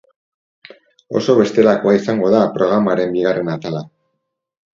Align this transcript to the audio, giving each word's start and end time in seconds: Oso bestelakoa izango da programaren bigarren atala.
Oso 1.19 1.35
bestelakoa 1.39 1.93
izango 1.99 2.33
da 2.37 2.41
programaren 2.57 3.15
bigarren 3.19 3.53
atala. 3.59 3.85